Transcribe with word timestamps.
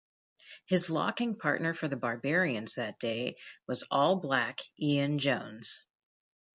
His 0.65 0.89
locking 0.89 1.35
partner 1.37 1.75
for 1.75 1.87
the 1.87 1.95
Barbarians 1.95 2.73
that 2.73 2.99
day 2.99 3.37
was 3.67 3.83
All 3.91 4.15
Black 4.15 4.61
Ian 4.79 5.19
Jones. 5.19 5.83